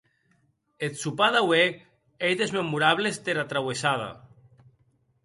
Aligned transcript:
Eth 0.85 0.95
sopar 1.01 1.27
d'aué 1.35 1.59
ei 2.29 2.37
des 2.39 2.53
memorables 2.57 3.21
dera 3.29 3.45
trauessada. 3.53 4.09